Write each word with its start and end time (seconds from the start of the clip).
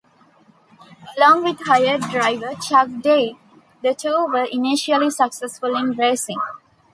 Along 1.15 1.43
with 1.43 1.59
hired 1.67 2.01
driver 2.01 2.53
Chuck 2.59 2.87
Daigh, 3.03 3.37
the 3.83 3.93
two 3.93 4.25
were 4.33 4.45
initially 4.45 5.11
successful 5.11 5.75
in 5.77 5.91
racing. 5.91 6.39